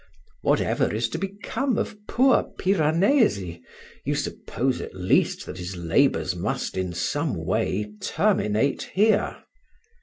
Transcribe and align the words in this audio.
Whatever 0.41 0.91
is 0.91 1.09
to 1.09 1.19
become 1.19 1.77
of 1.77 1.95
poor 2.07 2.41
Piranesi, 2.57 3.61
you 4.03 4.15
suppose 4.15 4.81
at 4.81 4.95
least 4.95 5.45
that 5.45 5.59
his 5.59 5.77
labours 5.77 6.35
must 6.35 6.75
in 6.75 6.91
some 6.91 7.35
way 7.45 7.93
terminate 8.01 8.89
here. 8.95 9.43